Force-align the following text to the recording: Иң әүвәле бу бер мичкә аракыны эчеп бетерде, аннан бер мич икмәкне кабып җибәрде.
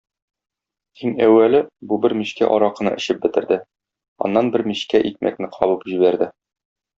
Иң 1.09 1.11
әүвәле 1.25 1.59
бу 1.91 1.99
бер 2.05 2.15
мичкә 2.21 2.49
аракыны 2.55 2.93
эчеп 3.01 3.19
бетерде, 3.27 3.59
аннан 4.29 4.51
бер 4.57 4.65
мич 4.71 4.83
икмәкне 5.03 5.51
кабып 5.59 5.87
җибәрде. 5.93 6.33